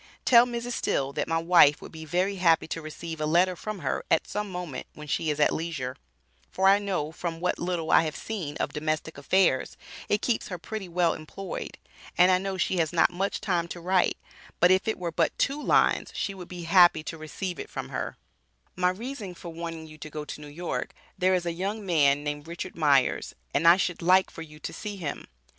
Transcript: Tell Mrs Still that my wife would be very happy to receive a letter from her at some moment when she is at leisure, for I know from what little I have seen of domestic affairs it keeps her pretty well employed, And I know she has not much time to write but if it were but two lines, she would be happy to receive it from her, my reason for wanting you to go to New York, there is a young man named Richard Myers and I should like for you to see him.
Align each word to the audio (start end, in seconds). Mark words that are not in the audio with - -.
Tell 0.25 0.47
Mrs 0.47 0.71
Still 0.71 1.13
that 1.13 1.27
my 1.27 1.37
wife 1.37 1.79
would 1.79 1.91
be 1.91 2.05
very 2.05 2.37
happy 2.37 2.67
to 2.69 2.81
receive 2.81 3.21
a 3.21 3.27
letter 3.27 3.55
from 3.55 3.77
her 3.85 4.03
at 4.09 4.27
some 4.27 4.49
moment 4.51 4.87
when 4.95 5.07
she 5.07 5.29
is 5.29 5.39
at 5.39 5.53
leisure, 5.53 5.95
for 6.49 6.67
I 6.67 6.79
know 6.79 7.11
from 7.11 7.39
what 7.39 7.59
little 7.59 7.91
I 7.91 8.01
have 8.01 8.15
seen 8.15 8.57
of 8.57 8.73
domestic 8.73 9.19
affairs 9.19 9.77
it 10.09 10.23
keeps 10.23 10.47
her 10.47 10.57
pretty 10.57 10.89
well 10.89 11.13
employed, 11.13 11.77
And 12.17 12.31
I 12.31 12.39
know 12.39 12.57
she 12.57 12.77
has 12.77 12.91
not 12.91 13.11
much 13.13 13.41
time 13.41 13.67
to 13.67 13.79
write 13.79 14.17
but 14.59 14.71
if 14.71 14.87
it 14.87 14.97
were 14.97 15.11
but 15.11 15.37
two 15.37 15.61
lines, 15.61 16.11
she 16.15 16.33
would 16.33 16.47
be 16.47 16.63
happy 16.63 17.03
to 17.03 17.15
receive 17.15 17.59
it 17.59 17.69
from 17.69 17.89
her, 17.89 18.17
my 18.75 18.89
reason 18.89 19.35
for 19.35 19.49
wanting 19.49 19.85
you 19.85 19.99
to 19.99 20.09
go 20.09 20.25
to 20.25 20.41
New 20.41 20.47
York, 20.47 20.95
there 21.15 21.35
is 21.35 21.45
a 21.45 21.53
young 21.53 21.85
man 21.85 22.23
named 22.23 22.47
Richard 22.47 22.75
Myers 22.75 23.35
and 23.53 23.67
I 23.67 23.77
should 23.77 24.01
like 24.01 24.31
for 24.31 24.41
you 24.41 24.57
to 24.61 24.73
see 24.73 24.97
him. 24.97 25.27